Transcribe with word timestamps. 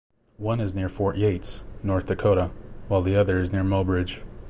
One 0.39 0.59
is 0.59 0.73
near 0.73 0.89
Fort 0.89 1.17
Yates, 1.17 1.63
North 1.83 2.07
Dakota, 2.07 2.49
while 2.87 3.03
the 3.03 3.15
other 3.15 3.37
is 3.37 3.51
near 3.51 3.63
Mobridge. 3.63 4.23